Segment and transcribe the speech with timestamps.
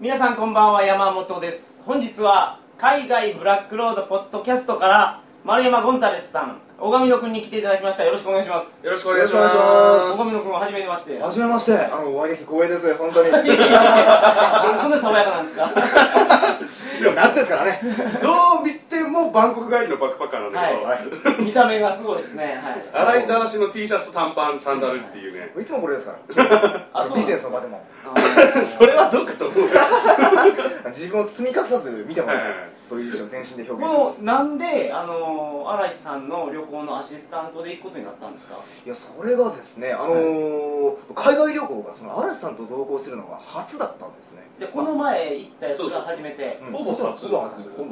[0.00, 1.82] 皆さんこんばんは山本です。
[1.84, 8.04] 本日は海外ブラックロードポッドキャストから丸山ゴンザレスさん小上野くんに来ていただきました。
[8.04, 8.84] よろしくお願いします。
[8.86, 11.18] よろしくお願いしまよろしくお願いします小上野くんは初めまして。
[11.18, 13.30] はじめまして、あの、お会いできて光栄です、本当に。
[14.80, 15.68] そんな爽やかなんですか？
[17.02, 17.80] でも夏ですからね。
[17.82, 18.32] すど
[18.62, 20.94] う見てもバンコク帰りのバックパッカーなんだけど、は
[21.38, 21.42] い。
[21.44, 22.58] 見た目がすごいですね。
[22.92, 23.04] はい。
[23.12, 25.52] 洗いざらしの T シャツ短パンサンダルっていうね。
[25.60, 25.64] い。
[25.64, 26.86] つもこれですから。
[26.94, 27.84] あそうビジネスの場でも。
[28.06, 28.64] あー。
[28.64, 29.60] それはどうかと思う。
[29.60, 29.66] よ
[30.88, 32.54] 自分を包み隠さず見てもらいたい。
[32.90, 34.18] そういう意思を全身でこ表現します。
[34.18, 38.58] のなんであの嵐さんの旅行のアシスタントで行くことになったんですか？
[38.84, 44.42] いや、それがですね、あのー、海外旅行がその嵐さんと同行するのが初だったんですね。
[44.58, 46.58] でこの前行ったやつが初めて。
[46.60, 46.72] うん。
[46.72, 47.26] ほぼ初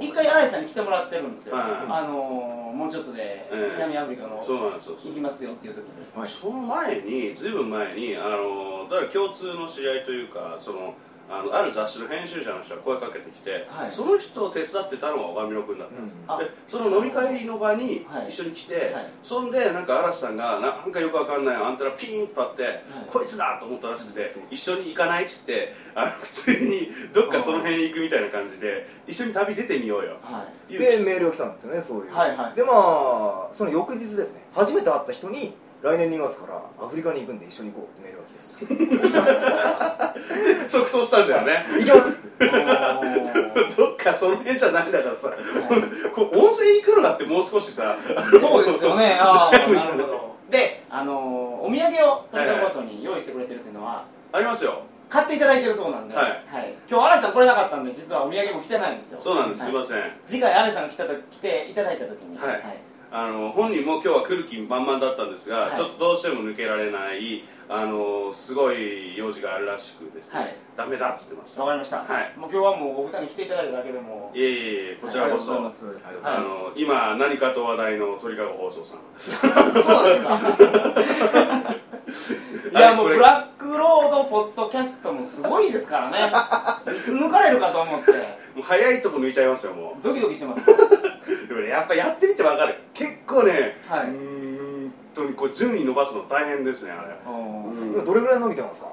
[0.01, 1.65] 一回嵐さんに来てもらってるんですよ、はい。
[1.89, 3.73] あのーもうちょっとでええ。
[3.77, 6.21] 南アフリカのそうなんですよ行きますよっていう時に。
[6.21, 6.31] はい。
[6.31, 10.95] その前にずいぶん前にあのだから共通の知り合いというかその
[11.31, 13.93] あのある雑誌の編集者の人が声かけてきて、はい。
[13.93, 15.89] その人を手伝ってたのが小上野君だっ
[16.27, 18.29] た、あでその飲み会の場にはい。
[18.29, 19.07] 一緒に来て、はい。
[19.23, 30.17] そんでなんか嵐さんがななんかよくわかんないアンテナピーンと立って、こいつだと思ったらしくて、一緒に行かないっつってあの 普通にどっかその辺行くみたいな感じで一緒に旅出てみようよ。
[30.69, 32.15] で、メールが来たんですよね、そういう。
[32.15, 32.57] はいはい。
[32.57, 40.17] で、まあ、その翌日ですね、初めて会った人に、来年2月からアフリカに行くんで一緒に行こうってメールが来
[40.65, 40.69] て。
[40.69, 41.67] 即答したんだよね。
[41.79, 42.19] 行きます。
[43.77, 45.33] どっかその辺じゃないんだからさ、
[46.15, 47.95] こう温泉行くのだってもう少しさ。
[48.41, 49.19] そうですよね。
[49.21, 50.37] ああ なるほど。
[50.51, 54.83] であのーお土産をトリカゴ放送に用意してくれてるっていうのはありますよ。
[55.09, 56.45] 買っていただいてるそうなんで、はい。
[56.89, 59.21] 今日嵐さん来れなかったんで実はお土産も来てないんですよ。
[59.23, 59.71] そうなんです、はい。
[59.71, 60.13] すいません。
[60.27, 62.63] 次回嵐さんが来たと来ていただいた時にはい
[63.11, 65.77] あの本人も今日は来る気満々だったんですが、はい。
[65.77, 70.57] ちょっとどうしても抜けられないあのすごい用事があるらしくですね、はい。
[70.77, 71.63] ダメだっつってました。
[71.63, 72.33] わかりました、はい。
[72.37, 74.55] もう今日はもうお二人に来ていただいただけでもいえい
[74.93, 75.63] えこちらこそ、はい
[76.23, 81.19] あの今何かと話題の鳥かご放送さんそうなんです。
[82.69, 82.79] か。
[82.79, 86.31] いやもうブラックロードポッドキャストもすごいですからね。
[86.95, 88.13] いつ抜かれるかと思って。
[88.55, 90.71] もう早いとこ抜いちゃいますよもドキドキしてます。
[90.71, 90.75] う
[91.49, 92.77] でもねやっぱやってみてわかる。
[92.93, 94.09] 結構ね、はい。
[94.09, 97.17] うーんとにこう順位伸ばすの大変ですねあれ。
[97.27, 97.93] うん。
[97.95, 98.89] 今どれぐらい伸びてますか？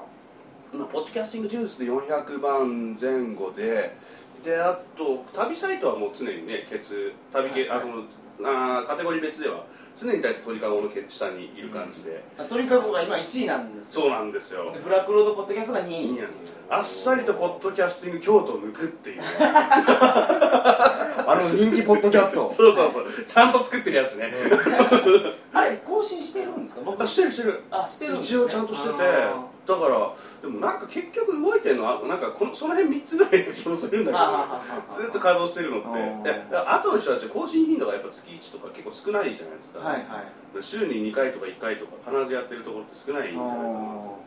[0.73, 3.95] まあポッドキャスティングジュースで400番前後で
[4.43, 7.79] であと旅サイトはもう常にねケツ旅系、はい。
[7.81, 8.03] あの
[8.79, 9.65] あーカテゴリー別では
[9.95, 14.01] 常に大体鳥かごの下にいる感じで、鳥かごが今1位なんですよ。
[14.01, 14.71] そうなんですよ。
[14.73, 16.11] でブラックロードポッドキャストが2位。
[16.11, 16.27] いいやん
[16.69, 19.17] あっさりとポッドキャスティング京都を抜くっていう。
[19.17, 19.23] ね
[21.27, 22.49] あの人気ポッドキャスト。
[22.53, 23.05] そうそうそう。
[23.25, 24.33] ちゃんと作ってるやつね。
[25.53, 26.81] あれ更新してるんですか？
[26.85, 27.01] 僕。
[27.01, 27.61] あしてるしてる。
[27.71, 28.95] あしてるんです、一応ちゃんとしてて。
[29.01, 35.87] あだからでもなんか結局動いてるのはなんかこのその辺3つぐらいの気もするんだけど ずっと稼働してるのって。
[35.87, 36.23] あー。
[36.23, 40.63] でで後の人たちは更新頻度がやっぱ月1とか結構少ないじゃないですか、はいはい。
[40.63, 44.25] 週に2回とか1回とか必ずやってるところって少ないんじゃないかな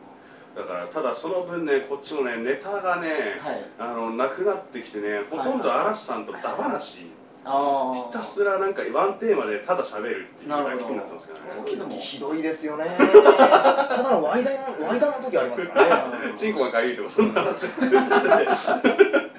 [0.55, 3.65] だからただその分ねこっちもねネタがね、はい。
[3.79, 7.18] あのなくなってきてねほとんど嵐さんとダ話、あ
[7.49, 11.47] ひたすらなんかワンテーマでただ喋るっていうだけになってますからね。
[11.49, 12.85] なるほどひどいですよね。
[12.95, 16.13] ただのワイダの、ワイダの時ありますからね。
[16.35, 19.29] チンコがかゆいとかそんな話ずっとしてて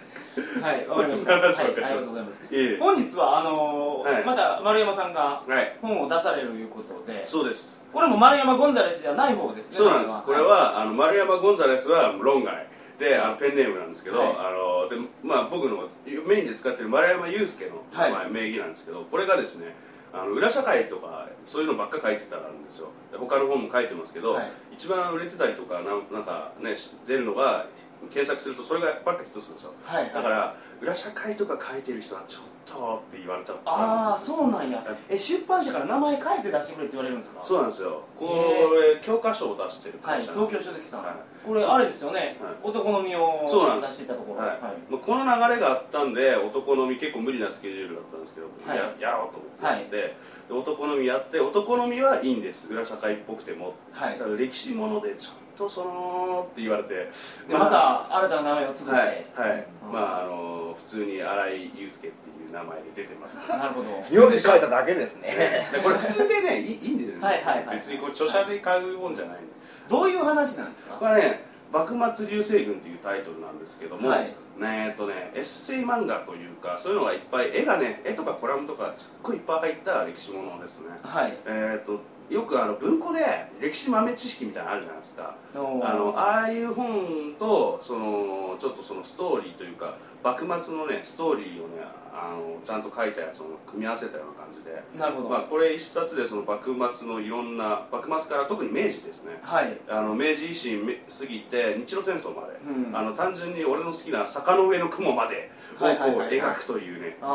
[0.61, 2.43] はいわかりました、はい、ありがとうございます。
[2.51, 2.79] いえいえ。
[2.79, 4.25] 本日はあのーはい。
[4.25, 5.77] また丸山さんがはい。
[5.81, 7.27] 本を出されるということで。
[7.27, 7.81] そうです。
[7.93, 9.77] これも丸山ゴンザレスじゃない方ですね。
[9.77, 10.23] そうなんです。
[10.25, 12.67] これはあの丸山ゴンザレスは論外
[13.01, 14.29] であのペンネームなんですけど、はい。
[14.37, 15.89] あのでまあ、僕の
[16.29, 17.83] メインで使ってる丸山祐介の
[18.31, 19.75] 名義なんですけどこれがですね
[20.13, 22.89] あの裏社会とかそういうのばっか書いてたんですよ。
[23.11, 24.53] で他の本も書いてますけど、はい。
[24.75, 27.67] 一番売れてたりとかなんなんかね出るのが
[28.13, 29.73] 検索するとそれがばっかヒットするんですよ。
[29.85, 30.11] はい。
[30.13, 34.85] だから裏社会とか書いてる人はちょっとって言われちゃったああそうなんや。
[35.09, 37.45] え出版社から名前書いて出してくれって言われるんですか？
[37.45, 38.03] そうなんですよ。
[38.19, 41.15] こへれ教科書を出してるはい会社なん東京書籍さん、はい
[41.47, 42.55] これあれですよね、はい。
[42.63, 43.91] 男の実をそうなんです。
[43.91, 44.41] 出していたところ。
[44.41, 44.93] はい。
[44.93, 48.77] もうこの流れがあったんで男のみ結構無理なスケジュールだったんですけど、はい。
[49.01, 50.15] ややろうと思ってやって、で
[50.51, 52.73] 男のみやって男のみはいいんです。
[52.75, 54.19] 裏社会っぽくてもはい。
[54.19, 56.95] だから歴史ものでちょっとそのって言われて。
[56.95, 57.09] で
[57.51, 59.93] また新たな名前を作って、はいはい、うん。
[59.93, 63.89] まああの普通に新井祐介っていう名前で出てますなるほど。
[64.11, 65.67] 名字書いただけですね。
[65.73, 67.25] でこれ普通でねいいいいんですよね。
[67.25, 67.77] はいはいはい。
[67.77, 69.60] 別にこれ著者で買うもんじゃないんで
[69.91, 70.95] どういう話なんですか？
[70.95, 74.35] これはね幕末流星群っていうタイトルなんですけども、はい。
[74.59, 80.87] ねえっとねエッセイ漫画というかそういうのがいっぱい絵がね絵とかコラムとかすっごいいっぱい入った歴史ものですね。
[81.03, 81.37] はい。
[81.47, 82.01] えっと
[82.31, 83.21] よくあの文庫で
[83.61, 85.35] 歴史豆知識みたいなのあるじゃないですか。
[85.55, 91.83] あのああいう本とそのちょっとそのストーリーというか幕末のねストーリーをね
[92.13, 99.39] あのちゃんと書いたやつを組み合わせたような感じで、なるほど、まあ、これ一冊でその幕末のいろんな幕末から特に明治ですね。
[99.43, 102.97] はい、あの明治維新過ぎて日露戦争まで、うん。
[102.97, 106.41] あの単純に俺の好きな坂の上の雲までをこうはいはいはいはい。
[106.41, 107.29] 描くというね、ああ、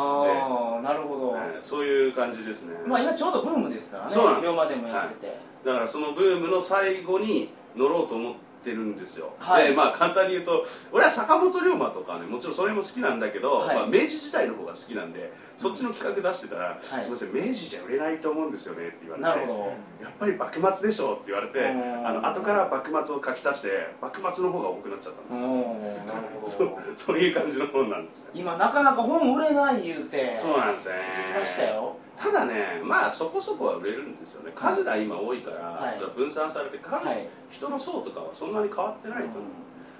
[0.86, 4.12] なるほど、えーそういう感じですね、まあ今ちょうどブームですからね。
[4.12, 4.56] そうなんでも
[4.88, 8.34] やってて、だからそのブームの最後に乗ろうと思っ
[8.66, 9.70] てるんですよ、はい。
[9.70, 13.76] でまあ簡単に言うと俺は坂本龍馬とかねもちろんそれも好きなんだけど、はい。
[13.76, 16.82] まあ、明治時代の方が好きなんでそっちの企画出してたら、い。
[16.82, 20.04] すみません明治じゃ売れないと思うんですよねって言われてなるほど。
[20.04, 22.08] やっぱり幕末でしょって言われてうん。
[22.08, 23.70] あの後から幕末を書き足して
[24.02, 28.32] 幕末の方が多くなっちゃったんおですよ、ーなるほそうどそういう感じの本なんですよ。
[28.34, 30.96] 今なかなか本売れない言うてそうなんですね。
[31.32, 34.52] 聞きましたよただねまあそこそこは売れるんですよね。
[34.56, 36.00] 数が今多いから、はい。
[36.16, 37.28] 分散されて数、はい。
[37.52, 39.42] 人の層とかはそんなに変わってないと思う、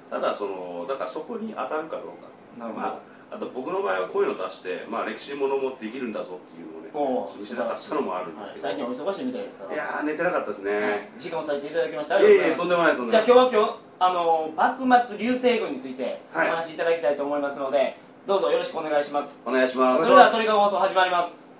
[0.10, 2.30] ただそのだからそこに当たるかどうか。
[2.58, 8.76] なるほど、まああと僕の場合はこういうの出して、まあ、歴史ものもできるんだぞっていうのをね見せたかったのもあるんですけど、はい。
[8.76, 9.74] 最近お忙しいみたいですから。
[9.74, 11.10] い、やー寝てなかったですね、はい。
[11.18, 12.60] 時間を割いていただきましてありいがとうございます。
[12.62, 13.50] とんでもないとんでじゃあもない。
[13.50, 16.50] 今日は今日あの幕末流星群についておはい。
[16.50, 17.98] 話しいただきたいと思いますので、
[18.28, 19.44] どうぞよろしくお願いします。
[19.46, 20.04] お願いします。
[20.04, 21.55] それでは鳥かご放送始まります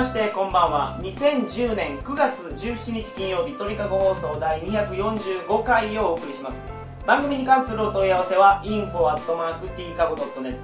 [0.00, 0.98] ましてこんばんは。
[1.02, 6.64] 2010年9月17日金曜日鳥かご放送第245回をお送りします。
[7.06, 10.62] 番組に関するお問い合わせは info.tkago.net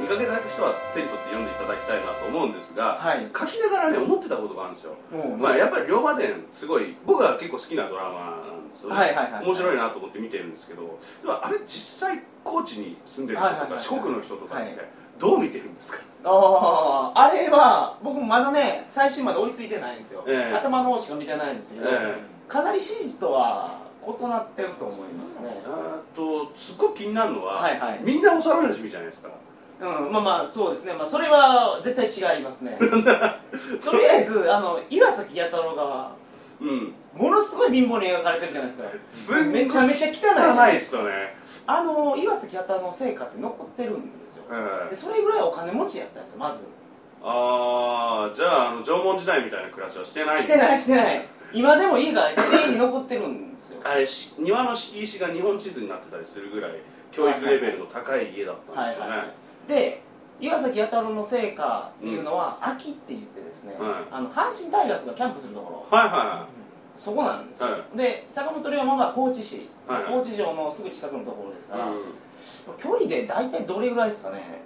[0.00, 3.26] 見かけた人は手に取って読んでいただきたいなと思うんですが、はい。
[3.36, 4.94] 書きながらね、思ってたことがあるんですよ。
[5.38, 8.90] まあ、やっぱり龍馬伝、すごい、僕は結構好きなドラマなんですよ。
[8.90, 8.96] ね。
[8.96, 9.44] はいはいはい。
[9.44, 10.82] 面白いなと思って見てるんですけど、
[11.22, 14.78] でもあれ、実際、高知に住んでる人とか、四国の人とかって、はい。
[15.18, 16.04] どう見てるんですか？
[16.24, 20.56] あああれは僕もまだね最新まで追いついてないんですよ、ええ。
[20.56, 22.16] 頭の方しか見てないんですけど、え
[22.48, 25.50] かなり史実とは異なってると思いますね。
[25.64, 28.00] えーっと、すっごく気になるのは、はいはい。
[28.02, 29.28] みんな幼馴染じゃないですか。
[29.80, 32.78] うんまあまあそうですね、まあ、それは絶対違いますね。
[32.80, 36.12] とりあえずあの岩崎弥太郎が
[36.60, 36.94] うん。
[37.14, 38.88] ものすごい貧乏に描かれてるじゃないですか。
[39.10, 39.64] すんごい。
[39.64, 40.50] めちゃめちゃ汚い。
[40.50, 41.36] 汚ないいっすよね。
[41.66, 44.44] あの岩崎弥太郎の成果って残ってるんですよ。
[44.50, 46.68] えでそれぐらいお金持ちやったんですよまず。
[47.22, 50.42] ああ、じゃあ、あの縄文時代みたいな暮らしはしてない。
[50.42, 51.22] してないしてない。
[51.54, 53.80] 今でも家が綺麗に残ってるんですよ。
[53.84, 56.72] あれし庭の敷石が日本地図になってたりするぐらい
[57.12, 59.43] 教育レベルの高い家だったんですよね。
[59.68, 60.02] で
[60.40, 65.96] 岩崎弥太郎の成果っていうのは、秋って言ってですね、はいあの阪神タイガースがキャンプするところ。
[65.98, 66.46] はいは
[66.96, 71.70] そこなんですよ、はで坂本龍馬は高知市、はい高知城のすぐ近くのところですい。
[71.70, 72.02] から、うん。
[72.76, 74.62] 距離で大体どれぐらいですかね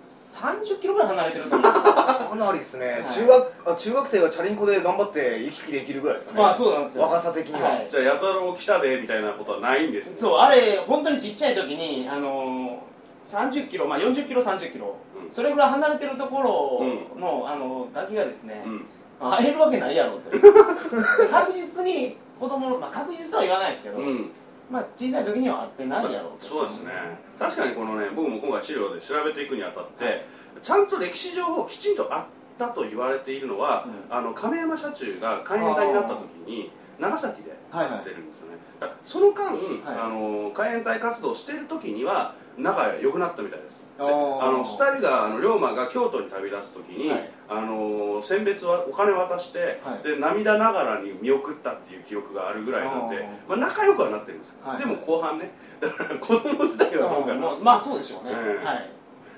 [0.00, 1.86] ？30キロぐらい離れてると思うんです。
[1.86, 3.04] よかなりですね、はい。
[3.04, 6.40] 中学あ中学生がチャリンコで頑張って行き来できるぐらいですよね。
[6.40, 7.04] まあそうなんですよ。
[7.04, 7.86] 若さ的には、はい。
[7.88, 10.16] じゃあ、やたろ来たでみたいなことはないんですね。
[10.16, 12.78] そうあれ本当にちっちゃい時にあのー、
[13.28, 15.30] 30キロ、まあ、40キロ30キロ、うん。
[15.30, 16.80] それぐらい離れてるところ
[17.20, 18.86] の,、あのガキがですね、うん。
[19.20, 20.38] 会えるわけないやろって
[21.30, 24.30] 確実に子供の、まあ、確実とは言わないですけど、うん。
[24.70, 26.46] まあ、小さい時には会ってないやろと。
[26.46, 26.92] そうですね。
[27.38, 30.24] 確かにこのね、僕も今回資料で調べていくにあたって、
[30.62, 32.24] ちゃんと歴史上きちんとあっ
[32.58, 37.92] たと言われているのは、うあの亀山社中が海援隊になった時に長崎ではいはい。
[37.92, 39.58] やってるんですよね、だからその間、い。
[39.86, 43.84] あの海援隊活動してる時には仲良くなったみたいです。
[43.98, 47.30] であの2人があの龍馬が京都に旅立つ時に、はい。
[47.48, 50.06] あの選別はお金渡して、はい。
[50.06, 54.78] で涙ながらに見送ったっていう記憶があるぐらいなんであまあ、仲良くはなってるんですよ、はい。
[54.78, 55.50] でも後半ね。
[55.80, 58.90] だから子供時代はどうかな、まあまあそうでしょうね、ええはい。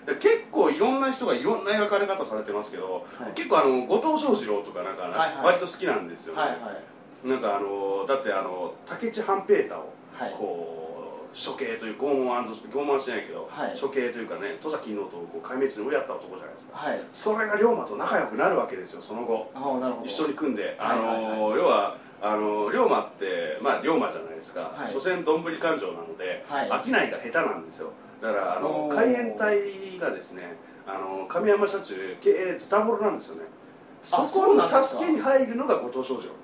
[0.06, 3.32] で結構いろんな人がいろんな描かれ方されてますけど、はい。
[3.34, 5.44] 結構あの後藤象次郎とかなんか、はいはい。
[5.44, 6.56] 割と好きなんですよね、はいは
[7.26, 7.28] い。
[7.28, 10.34] なんかあのだってあの武智半平太をはい。
[10.36, 10.79] こう
[11.34, 13.78] 処刑という拷問拷問はしてないけど、はい。
[13.78, 16.76] 処刑というかね戸崎のとをこう壊滅に追いやった男じゃないですか。
[16.76, 17.00] はい。
[17.12, 19.52] それが龍馬と仲良くなるわけですよその後。
[20.04, 24.92] 一緒に組んで、あの要はあの龍馬ってまあ龍馬じゃないですか、はい。
[24.92, 26.68] 所詮どんぶり勘定なので、はい。
[26.84, 27.92] 商いが下手なんですよ。
[28.20, 30.56] だからあの海援隊がですね
[30.86, 33.42] あの亀山社中経営ズタボロなんですよね。
[34.02, 36.39] そこに助けに入るのが後藤象次郎ほほんで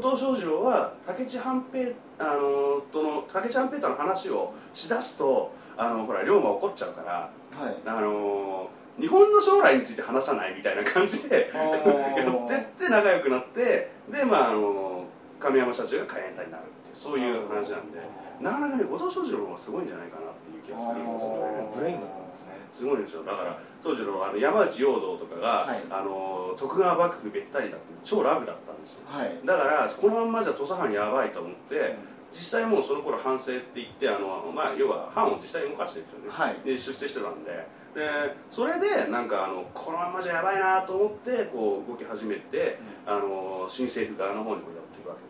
[0.00, 7.30] 後藤象次郎は武智半平あのとの武智半平太の話をしだすとあのほら龍馬怒っちゃうから
[7.62, 7.76] はい。
[7.84, 11.58] あの日本の将来について話さないみたいな感じで あ
[12.18, 15.04] やってって仲良くなってでまああの
[15.40, 17.98] 亀山社長が海援隊になるそういう話なんで
[18.40, 21.68] なかなかね後藤象次郎の方がすごいんじゃないかなっていう気がするんですよね。
[21.74, 22.58] ブレインだったんですね。
[22.72, 23.24] すごいんですよ。
[23.24, 25.82] だから当時のあの山内陽道とかが、はい。
[25.90, 29.06] あの徳川幕府べったりだって超ラブだったんですよ。
[29.06, 29.38] はい。
[29.44, 31.96] だからこのまんまじゃ土佐藩やばいと思って
[32.32, 36.56] 実際もうその頃反省って言ってあの、まあ、要は藩を実際に動かしてるんですよね、はい。
[36.64, 38.00] で出世してたんでで
[38.50, 45.20] それでなんかあのこのまんまじゃやばいなと思ってこう動き始めて、あの新政府側の方にこうやっていくわけ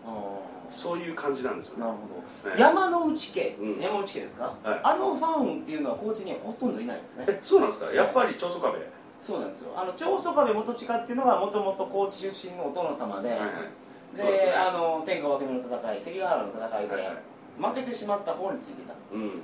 [0.70, 1.82] ですそういう感じなんですよね。
[1.82, 2.50] あなるほど。
[2.50, 3.56] ね山の内家。
[3.60, 3.80] うん。
[3.80, 4.54] 山内家ですか？
[4.62, 4.80] はい。
[4.82, 7.26] あのファンっていうのは高知にはほとんどいないんですね。
[7.28, 7.92] えそうなんですか？
[7.92, 8.78] やっぱり長宗我部。
[9.20, 9.72] そうなんですよ。
[9.76, 14.16] あの長宗我部元親っていうのがもともと高知出身のお殿様で、はいはい。
[14.16, 14.54] でね。
[14.56, 17.16] あの天下分け目の戦い関ヶ原の戦いで、はいはい。
[17.58, 18.94] 負けてしまった方についてた。
[19.12, 19.42] うん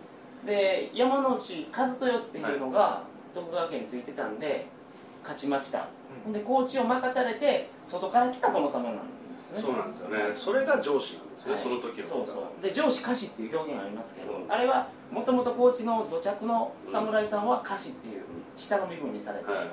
[0.48, 3.02] で山之内和豊っていうのが、
[3.34, 4.66] 徳川家についてたんで
[5.22, 5.88] 勝ちました、
[6.26, 6.32] うん。
[6.32, 9.60] で高知を任されて外から来た殿様なんですね。
[9.60, 10.16] そうなんですよね。
[10.34, 11.60] それが上司なんですね、はい。
[11.60, 12.62] その時のそうそう。
[12.62, 14.50] で上司家臣っていう表現がありますけど、うん。
[14.50, 18.22] あれはもともと高知の土着の侍さんは家臣っていう
[18.56, 19.66] 下の身分にされて、はい。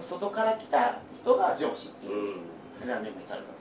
[0.00, 2.40] 外から来た人が上司ってういうん
[2.80, 3.57] 身分にされた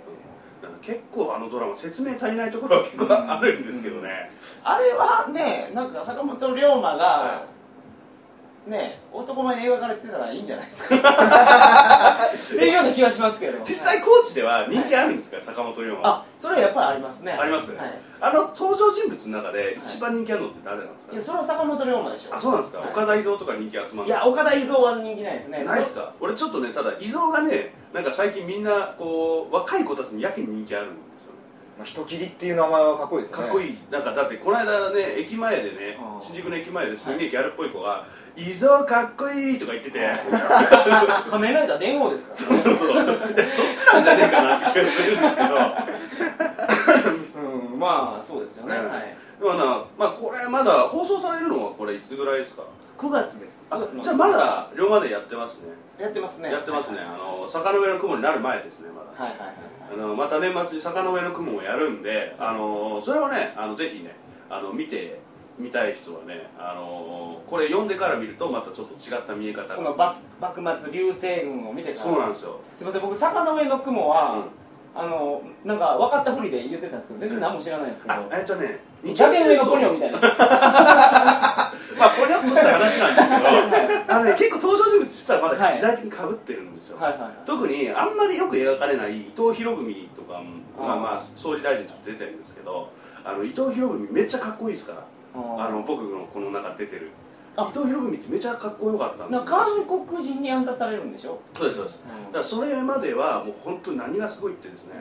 [0.82, 4.30] 結構あのドラマ説明足りないところは結構あるんですけどね、
[4.64, 7.57] あれはねなんか坂本龍馬が、は
[8.68, 10.96] ね男前に描かれてたらいいんじゃないですか。
[10.98, 13.60] っていうような気がしますけど。
[13.64, 16.00] 実際高知では人気あるんですか、坂本龍馬。
[16.04, 17.32] あそれはやっぱりありますね。
[17.34, 17.76] あります？
[17.76, 22.36] はい、あの登場人物の中で一番人気あるのって誰なんですか、いやそれは坂本龍馬でしょ。
[22.36, 22.90] あそうなんですか、はい。
[22.90, 25.64] 岡田伊蔵とか人気集まるいや岡田伊蔵は人気ないですね。
[25.64, 26.12] ないですか？
[26.20, 31.07] 俺ちょっとねただ伊蔵がねなんか最近みんなこう若い子たちにやけに人気あるんですよね
[31.78, 33.44] まあ人切りっていう名前はかっこいいですね。
[33.44, 33.78] かっこいい。
[33.92, 40.00] なんかだってこの間ね駅前でね新宿の駅前ですげえギャルっぽい子が「伊蔵かっこいい」とか言ってて。
[41.30, 43.06] 仮面ライダー電王ですかそうそういや
[43.50, 45.56] そっちなんじゃねえかなって気がするんですけど。
[45.56, 45.88] ら
[47.36, 49.66] うんまあそうですよね、ねはい、でもな
[49.98, 52.64] まあこれまだ放送されるのはこれいつぐらいですか
[52.98, 53.68] ？9月です。
[53.70, 55.70] あ9月のじゃあまだ龍馬でやってますね。
[56.00, 56.52] やってますね。
[56.52, 57.00] やってますね。
[57.02, 59.24] あの坂の上の雲になる前ですねまだ。
[59.24, 59.56] はいはいはい
[59.90, 64.16] あのまた年末に坂の上の雲をやるんで、あのそれをねあのぜひね
[64.50, 65.20] あの見て
[65.58, 72.04] みたい人はね、あのこれ読んでから見るとまたちょっと違った見え方このが幕幕末流星群を見てから。
[72.04, 74.44] そうなんですよ、すいません僕坂の上の雲は、うん。
[75.00, 78.16] あのなんか分かったふりで言ってたんですけど全然何も知らないんですけど。
[78.16, 80.18] あえっとね崖の上のポニョみたいな。
[80.20, 81.74] まあ
[82.20, 83.44] ポニョっとした話なんですけど
[84.08, 87.32] あの、ね、結構登場人物実はまだはい時代的にかぶってるんですよ、はいはいはい。
[87.46, 92.92] 特にあんまりよく描かれない伊藤博文とかもまあまああ総理大臣ちょっと出てるんですけど
[93.24, 95.04] あの伊藤博文めっちゃかっこいいですから。
[95.36, 97.08] あの僕のこの中出てる。
[97.08, 97.10] 伊
[97.60, 102.04] あ藤博文ってめちゃかっこよかったんです韓国人に暗殺されるんでしょ、そうですそうです。
[102.28, 104.94] だからそれまではもう本当に何がすごいってですね、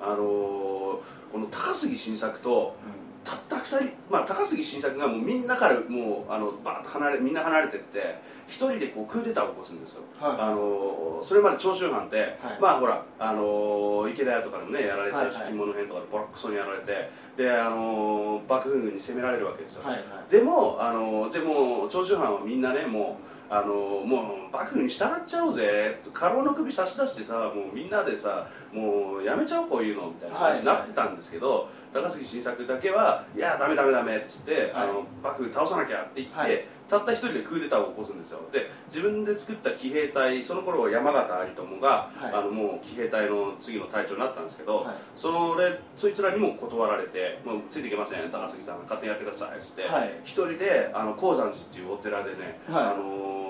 [0.00, 0.98] あのー
[1.34, 2.76] この高杉晋作と
[3.24, 10.36] たった2人、まあ、高杉晋作がもうみんなからもうあのバーッと離れみんな離れてって一人でこうクーデターを起こすんですよ、はい。
[10.38, 12.36] あのーそれまで長州藩って、はい。
[12.60, 20.30] まあほら、あのー池田屋とかでもねやられちゃうし着物編とかでボロクソにやられてで、あのー幕府軍に攻められるわけですよ、はいはい。
[20.30, 23.18] でもあのでも長州藩はみんなねも
[23.50, 23.72] うあの
[24.04, 26.00] もう幕府に従っちゃおうぜ。
[26.12, 36.64] 家老の首差し出してさもうみんなでさもうやめちゃおうこういうのみたいな話になってたんですけど、高杉晋作だけはいやダメダメダメっつって、あの幕府倒さなきゃって言って、はい。
[36.86, 38.40] たった一人でクーデターを起こすんですよ。
[38.52, 42.32] で自分で作った騎兵隊その頃山形有朋が、はい。
[42.34, 44.94] あのもう騎兵隊の次の隊長になったんですけど、はい。
[45.16, 48.30] それそいつらにも断られて「もうついていけません。
[48.30, 50.10] 高杉さん勝手にやってください」っつって、はい。
[50.24, 52.84] 一人であの鉱山寺っていうお寺でね、はい。
[52.84, 53.43] あの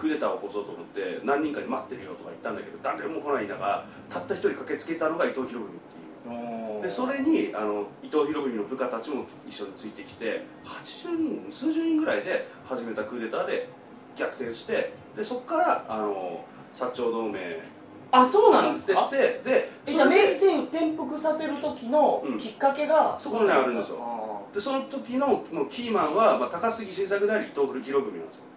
[0.00, 6.82] クーデターを起こそうと思って何人かに待ってるよとか言ったんだけど誰も来ない中たった一人駆けつけたのが伊藤博文っていう。
[6.82, 13.68] でそれにあの伊藤博文の部下たちも一緒についてきて80人数十人ぐらいで始めたクーデターで
[14.16, 17.38] 逆転してでそこからあの薩長同盟
[18.12, 19.02] あそうなんですか？
[19.06, 22.38] ってでえじゃあ明治政府転覆させる時のうん。
[22.38, 23.98] きっかけがそこにあるんですよ。
[24.52, 28.42] でその時のもうキーマンは、まあ、高杉晋作であり伊藤博文なんですよ。
[28.42, 28.49] で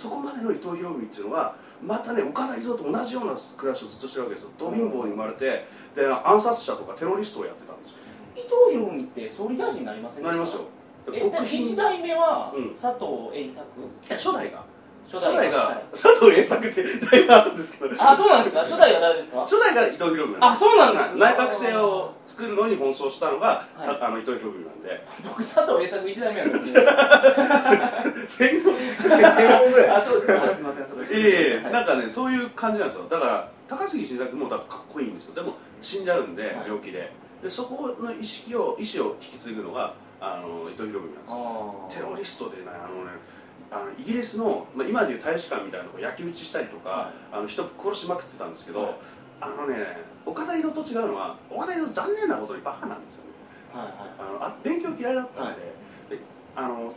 [0.00, 1.54] そこまでの伊藤博文っていうのは
[1.84, 4.50] またね岡田伊蔵と同じような暮らしをずっとしてるわけですよ。
[4.58, 7.96] ド貧乏に生まれてで暗殺者とかテロリストをやってたんですよ。
[8.36, 10.32] 伊藤博文って総理大臣になりませんでした？
[10.32, 10.62] なりますよ。
[11.12, 12.70] でえで1代目はうん。
[12.74, 13.66] 佐藤栄作？
[14.08, 14.64] え初代が
[15.10, 15.84] 初初代が、はい。
[15.90, 17.94] 佐藤栄作ってだいぶ後ですけど。
[17.98, 18.60] あそうなんですか？
[18.60, 19.40] 初代は誰ですか？
[19.40, 21.16] 初代が伊藤博文あそうなんです。
[21.18, 25.04] 内閣制を作るのに奔走したのが、あの伊藤博文なんで。
[25.24, 26.66] 僕佐藤栄作1代目やったんで
[28.28, 29.90] 戦後1000本ぐらい。
[29.90, 30.26] あそうです。
[30.38, 30.60] かす。
[30.60, 30.86] みません。
[30.86, 31.72] それいえいえはい。
[31.72, 33.08] なんかねそういう感じなんですよ。
[33.08, 35.34] だから高杉晋作もだかっこいいんですよ。
[35.34, 36.54] でも死んじゃうんで、はい。
[36.66, 37.10] 病気で。
[37.42, 42.06] でそこの意識を意思を引き継ぐのがあの伊藤博文なんですよ。
[42.06, 43.10] あテロリストでねあのね
[43.70, 47.36] あのイギリスの、まあ、今でいう大使館みたいなとこ焼き討ちしたりとか、はい。
[47.36, 48.94] あの人殺しまくってたんですけど、はい。
[49.40, 49.76] あのね
[50.26, 53.30] 岡田伊蔵と違うのは岡田伊蔵残念なことにバカなんですよね。
[53.72, 53.94] はいはい。
[54.18, 55.56] あのあ勉強嫌いだったんで,、はい。
[56.10, 56.18] で
[56.56, 56.92] あの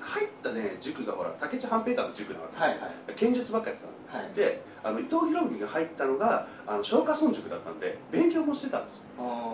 [0.00, 4.34] 入ったね塾がほら竹地半平太の塾なわけはいですよ、はい剣術ばっかやってたんではい。
[4.34, 9.04] であの伊藤博文が入ったのがあの松下村塾だったんで勉強もしてたんです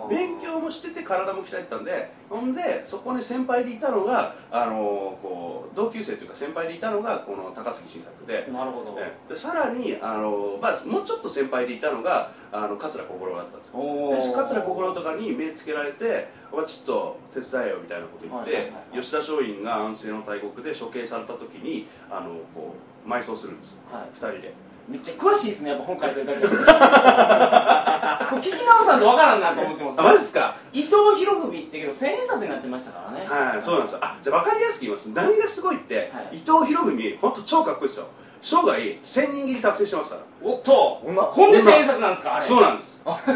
[0.09, 8.47] 勉強もしてて体も鍛えてたんでほんでそこに先輩でいたのがあのこう同級生というか先輩でいたのがこの高杉晋作で。
[8.51, 8.95] なるほど。
[8.99, 14.31] えでさらにあの、まあ、もうちょっと先輩でいたのがあの桂小五郎だったんですよ。
[14.31, 19.01] で桂小五郎とかに目つけられて「お前ちょっと手伝えよ」みたいなこと言って、はいはいはいはい。
[19.01, 23.77] 吉田松陰が安政の大国で処刑された時にあのこう埋葬するんですよ。
[23.91, 24.09] はい。
[24.13, 24.53] 二人で。
[24.87, 26.65] めっちゃ詳しいですねやっぱ本書いてるだけでこれ聞
[28.41, 29.99] き直さんとわからんなと思ってます。
[29.99, 30.55] あマジっすか？
[30.71, 33.27] 伊藤博文ってけど千円札になってましたからね。
[33.27, 33.99] はいそうなんですよ。
[34.01, 35.09] あじゃあ分かりやすく言います。
[35.09, 36.37] 何がすごいって、はい。
[36.37, 38.07] 伊藤博文本当超かっこいいですよ
[38.41, 40.21] 生涯1000人切り達成してますから。
[40.41, 41.01] おっと。
[41.03, 41.21] 女？
[41.21, 42.45] ほんで千円札なんですかあれ。
[42.45, 43.03] そうなんです。
[43.03, 43.35] だから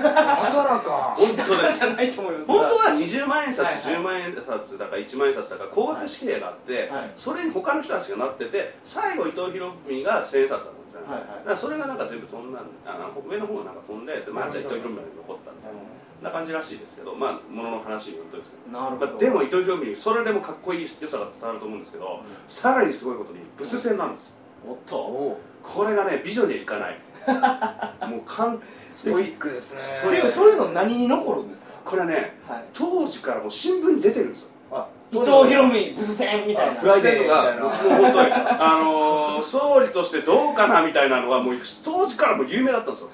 [0.80, 1.14] か。
[1.16, 2.48] 本当だじゃないと思います。
[2.48, 3.84] 本当は20万円札、はいはい。
[3.84, 11.02] 10万円札だか1万円札だか高額紙幣があって、はいそれに他の人たちがなってて最後伊藤博文が千円札なんですよ。
[11.02, 11.28] ね、はいはい。
[11.30, 15.74] だからそれがなんか全部飛んだんあの上の方がなんか飛んでで、まあ、じゃあ伊藤博文が残ったみたい
[16.22, 18.78] な感じらしいですけどまあものの話によるとですけど。
[18.78, 19.12] なるほど。
[19.12, 24.98] まあ、でも伊藤博文それでもかっこいい良さが伝わると思うんですけど、さらにすごいことにブス専なんですおっと。
[24.98, 26.98] おこれがね美女にはいかない。
[28.10, 28.60] もう完
[28.94, 29.74] ストイックです
[30.06, 30.12] ね。
[30.18, 31.74] でもそういうの何に残るんですか？
[31.86, 32.64] これねはい。
[32.74, 34.48] 当時からもう新聞に出てるんですよ。
[34.72, 36.80] あ伊藤博文ブス専みたいな。
[36.80, 43.10] フライデーみたいなもう本当にあのー総理としてどうかなみたいなのはもう当時からもう有名だったんですよ。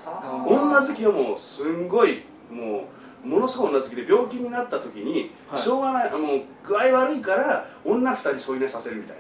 [0.45, 2.81] 女好きはもうすんごいもう
[3.27, 5.61] ものすごい女好きで病気になった時に、はい。
[5.61, 9.17] しょうがないもう具合悪いから女二人添い寝させるみたい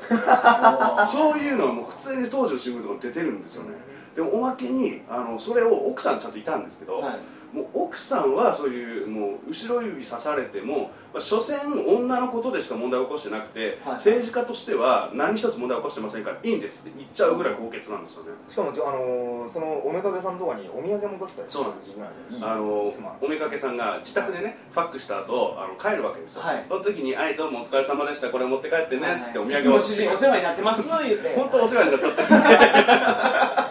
[0.97, 1.05] な。
[1.05, 3.69] そういうのはもう普通に当時の新聞とかに出てるんですよね。
[4.15, 7.19] でもおまけにあのそれを奥さんちゃんといたんですけど、はい
[7.53, 13.93] もう奥さんはそういうもう後ろ指刺されても、まあ、所詮女のことでしか問題を起こしてなくて、はい。
[13.95, 18.31] 政治家としては何一つ問題を起こしてませんからいいんですって言っちゃうぐらい高潔なんですよね。
[18.49, 21.97] しかもちょあのーそのおめかけさんとかにお土産も出したりそうなんです。
[21.97, 22.03] いい
[22.43, 26.65] あの妻おめかけさんが自宅でねファックした後あの帰るわけですよ、はい。
[26.67, 33.66] その時に「はいどうもお疲れ様でしたこれ持って帰ってね」っつってお土いつも産を主人お世話になってます言うて本当お世話になっちゃって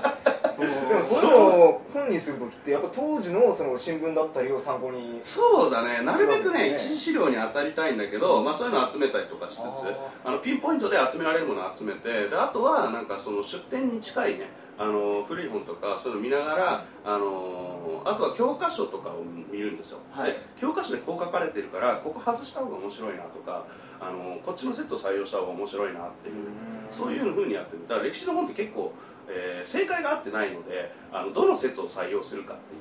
[1.06, 6.02] でもそういうのを本にする時ってやっぱ当時のその新聞だったりを参考にそうだね。
[6.02, 9.62] なるべくねね一次資料に当たりたいんだけど、まあ、そういうのを集めたりとかしつつ
[10.24, 20.32] あのピンポイントで集められるものを集めてであとはなんかその出典に近いねあの古い本とかそういうのを見ながらあのあとは教科書とかを見るんですよ、はい。
[20.32, 23.64] で教科書でこう書かれてるからここ外した方が面白いなとか
[23.98, 26.34] あのこっちの説を採用した方が面白いなっていう
[26.90, 27.88] そういうふうにやってる。
[27.88, 28.92] だから歴史の本って結構、
[29.28, 32.74] えー正解が合ってないのであのどの説を採用するかって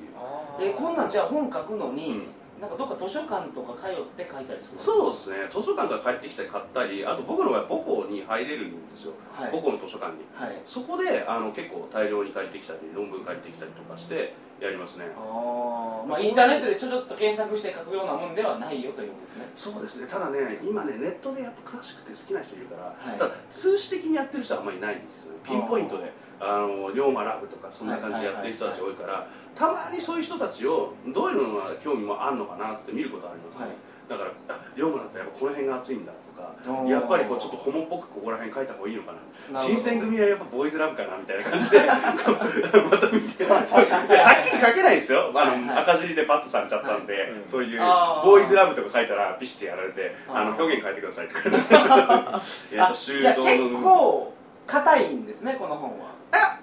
[0.64, 0.70] いう。
[0.70, 2.26] えこんなんじゃあ本書くのに、うん。
[2.60, 5.36] なんかどっか図書館とか通って書いたりするそうですね。
[5.52, 9.12] 図書館から帰ってきたり買ったりあと僕の場合母校に入れるんですよ。
[9.34, 9.50] はい。
[9.50, 10.24] 母校の図書館に。
[10.32, 10.56] はい。
[10.64, 15.04] そこであの結構大量に借りてきたり論文借りてきたりとかしてやりますね。
[15.18, 19.52] ああまあインターネットでちょちょっと検索して書くようなもんではないよということですね。
[19.54, 20.06] そうですね。
[20.08, 23.18] ただね今ねネットでやっぱ詳しくて好きな人いるから、はい。
[23.18, 25.40] ただ通史的にやってる人はあんまりいないんですよね。
[25.44, 33.60] ピンポイントであの龍馬ラブとかそんな感じでやってる人たち多いからたまにそういう人たちをどういうのが興味もあるのかなって見ることあります。
[33.60, 33.76] ね、はい。
[34.08, 39.12] だからあ龍馬だったらやっぱこの辺が熱いんだとかやっぱりこうちょっとホモっぽくここら辺書いた方がいいのか
[39.52, 39.58] な。
[39.58, 45.32] 新選組はやっぱボーイズラブかなみたいな感じでまた見てはっきり書けないですよ。
[45.34, 51.40] あの、赤字でパッツされちゃったんで、はいうんそういうボーイズラブとか書いたらビシッてやられてあの表現変えてくださいとか。
[52.72, 54.34] えっあと修道結の構
[54.66, 56.06] 硬いんですねこの本は。
[56.06, 56.15] あ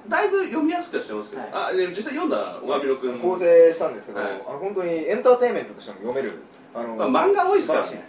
[0.08, 3.20] だいぶ読みやすくはしてますけど、はあで実際読んだ小上野君。
[3.20, 4.32] 構成したんですけど、はい。
[4.48, 6.40] あの本当にエンターテインメントとしても読める
[6.74, 8.06] あのまあ漫画多いですからね。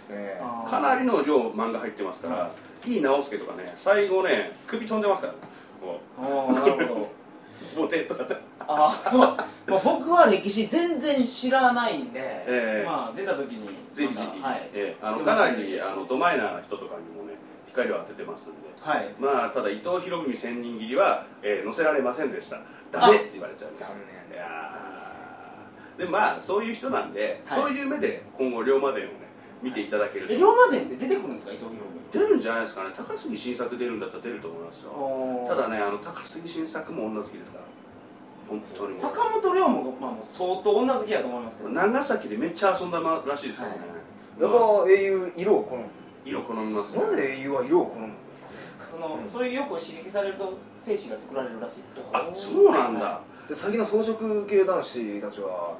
[0.67, 2.51] かなりの量漫画入ってますから、
[2.85, 2.97] い。
[2.97, 5.33] い直輔とかね最後ね首飛んでますから。
[5.81, 7.01] こああなるほど。
[7.75, 9.17] うボテとかってあー。
[9.17, 12.85] まあ僕は歴史全然知らないんで、ええ。
[12.85, 13.67] まあ出た時に。
[13.93, 17.37] ぜひぜひ、はい、えーあのかなりあのドマイナーな人とかにもね
[17.75, 18.59] 光を当ててますんで。
[18.79, 22.61] はい、まあただ伊藤博文千人切りは、えー載せられませんでした。
[22.91, 23.83] ダメって言われちゃうんです。
[23.83, 23.97] 残
[24.29, 24.37] 念。
[24.37, 26.05] いやー。
[26.05, 27.59] でまあそういう人なんで、はい。
[27.59, 29.13] そういう目で今後龍馬伝をね
[29.61, 31.75] 見ていただける龍馬伝って出てくるんですか伊藤博
[32.11, 32.91] 出るんじゃないですかね。
[32.95, 34.91] 高杉晋作出るんだったら出ると思いますよ。
[34.91, 37.65] 文ただねあの高杉晋作も女好きですから。
[38.47, 40.23] 本当に坂本龍馬も、まあ、もう。
[40.23, 43.77] 相当女好きだと思いますけど長崎でめっちゃ遊んだらしいですからね、
[44.39, 44.57] やっぱ
[44.87, 45.83] 英雄色を好む
[46.25, 48.49] 色好みますなんで英雄は色を好むんですか
[48.91, 52.05] その、そういうよく刺激されると精子が作られるらしいですよ。
[52.11, 55.77] あそうなんだ、はで最近の装飾系男子たちは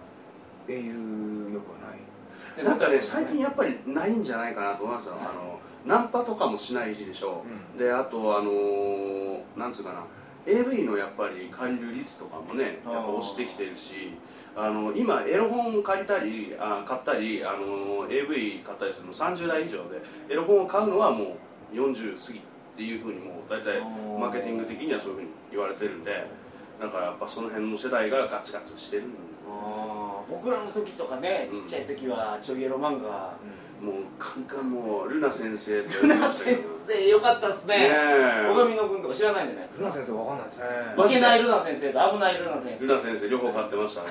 [0.68, 2.64] 英雄よくはない。
[2.64, 7.78] なんかね最近やっぱりないんじゃないかなと思いますよ、あのナンパとかもしないでしょ、うん。
[7.78, 10.04] であとあのーなんつうかな
[10.48, 14.12] AV のやっぱり借りる率とかもねやっぱ落ちてきてるし
[14.56, 21.38] あの今エロ本借りたりあ買ったりあの AV 買ったりするの30代以上でエロ本を買うのはも
[21.74, 22.42] う40過ぎっ
[22.78, 23.82] ていうふうにもう大体
[24.20, 26.12] マーケティング的にはそういうふうに言われてるんで
[26.80, 29.04] だからやっぱその辺の世代がガツガツしてる
[29.50, 29.95] あー
[30.30, 31.62] 僕らの時とかねうん。
[31.62, 33.34] ちっちゃい時はちょいエロ漫画。
[33.82, 36.58] もうカンカンもうルナ先生とルナ先
[36.88, 37.78] 生よかったっすね。
[37.78, 38.48] ねえ。
[38.50, 39.82] 小上野君とか知らないじゃないですか。
[39.82, 40.66] ルナ先生わかんないですね。
[41.06, 42.88] いけないルナ先生と危ないルナ先生。
[42.88, 44.08] ルナ先生両方買ってましたね。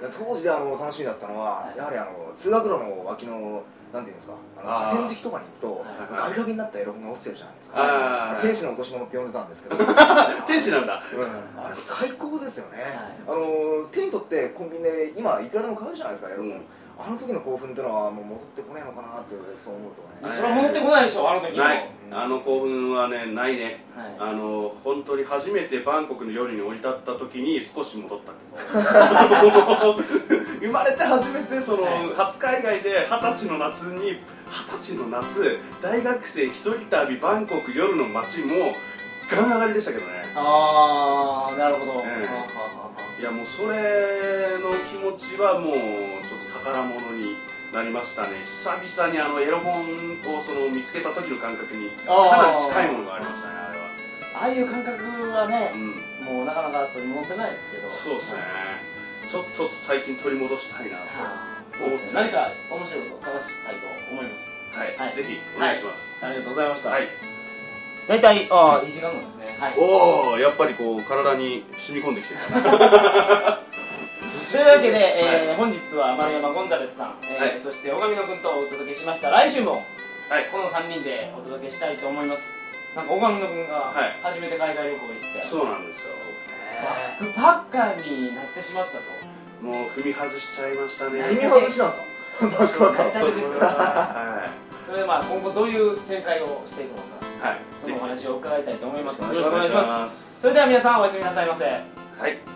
[0.18, 1.78] 当時であの楽しみだったのは、はい。
[1.78, 4.34] やはりあの通学路の脇のなんていうんですか？
[4.58, 8.38] あの河川敷とかに行くと、はいガビガビになったエロ本が落ちてるじゃないですか。
[8.42, 9.76] 天使の落とし物って呼んでたんですけど。
[10.46, 11.02] 天使なんだ。
[11.14, 11.64] うん。
[11.64, 12.82] あれ最高ですよね、
[13.26, 16.64] はあの手に取ってコンビニで今いくらでも買うじゃないですかエロ本、うん
[16.98, 20.34] あの時の興奮ってのはもう戻ってこないのかなってそう思うとね。
[20.34, 21.90] それは戻ってこないでしょあの時のない。
[22.10, 23.84] あの興奮はねないね。
[23.94, 24.30] はい。
[24.30, 28.38] あの本当に初めてバンコクの夜に降り立った時に少し戻ったけ
[29.44, 29.96] ど。
[30.58, 32.14] 生まれて初めてそのはい。
[32.14, 38.74] 初海外で二十歳の夏に二十歳の夏大学生一人旅バンコク夜の街も
[39.30, 40.32] ガン上がりでしたけどね。
[40.34, 43.20] ああなるほど、ええはあはあはあ。
[43.20, 45.74] いやもうそれの気持ちはもう
[46.66, 47.36] 宝物に
[47.72, 48.42] なりましたね。
[48.42, 49.86] 久々にあのエロ本
[50.26, 53.54] をその見つけた時の感覚にかなり近いものがありましたね
[54.34, 55.86] あああいう感覚はねれは、うん。
[56.26, 57.90] もうなかなか取り戻せないですけど。
[57.90, 58.42] そうですね。
[59.28, 61.02] ちょっと最近取り戻したいなと。
[61.06, 62.10] はあそうですね。
[62.14, 64.50] 何か面白いことを探したいと思います。
[64.74, 65.14] はい、はい。
[65.14, 66.02] ぜひお願いします。
[66.20, 66.90] ありがとうございました。
[66.90, 67.06] はい、
[68.08, 69.56] 大体ああいい時間なんですね。
[69.60, 69.74] はい。
[69.78, 72.40] おおやっぱりこう体に染み込んできてる
[74.50, 77.58] というわけで、えー本日は丸山ゴンザレスさん、えーはい。
[77.58, 79.30] そして小上野君とお届けしました。
[79.30, 79.82] 来週も
[80.28, 80.46] はい。
[80.52, 82.54] この3人でお届けしたいと思います。
[82.94, 84.12] なんか小上野君がはい。
[84.22, 86.06] 初めて海外旅行行って、そうなんですよ。
[86.84, 89.02] バックパッカーになってしまったと。
[89.64, 91.18] もう踏み外しちゃいましたね。
[91.32, 92.46] 意味外しなんですか？
[92.46, 94.48] バックパッカー
[94.86, 97.58] それでまあ今後どういう展開をしていくのかいはい。
[97.82, 99.22] そのお話を伺いたいと思います。
[99.22, 100.40] よよろしくお願いしますす。
[100.42, 101.64] それでは皆さんおやすみなさいませ。
[101.64, 101.70] は
[102.28, 102.55] い